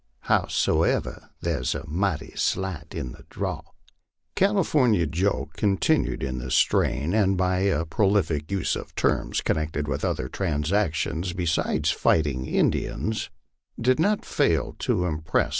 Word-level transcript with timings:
Howsomever, 0.21 1.29
thar's 1.43 1.75
a 1.75 1.85
mighty 1.87 2.35
sight 2.35 2.95
in 2.95 3.11
the 3.11 3.23
draw." 3.29 3.61
California 4.33 5.05
Joe 5.05 5.51
continued 5.55 6.23
in 6.23 6.39
this 6.39 6.55
strain, 6.55 7.13
and, 7.13 7.37
by 7.37 7.59
a 7.59 7.85
prolific 7.85 8.49
use 8.49 8.75
of 8.75 8.95
terms 8.95 9.41
con 9.41 9.57
nected 9.57 9.87
with 9.87 10.03
other 10.03 10.27
transactions 10.27 11.33
besides 11.33 11.91
fighting 11.91 12.47
Indians 12.47 13.25
t 13.77 13.83
did 13.83 13.99
not 13.99 14.25
fail 14.25 14.75
to 14.79 15.05
impress 15.05 15.09
1G3 15.09 15.09
LIFE 15.09 15.09
ON 15.09 15.17
THE 15.17 15.23
PLAINS. 15.31 15.47